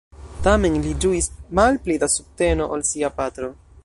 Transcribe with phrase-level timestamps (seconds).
[0.45, 1.27] Tamen li ĝuis
[1.59, 3.53] malpli da subteno ol sia patro.